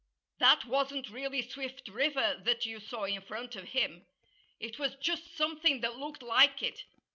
[0.39, 4.07] "That wasn't really Swift River that you saw in front of him.
[4.59, 6.81] It was just something that looked like it....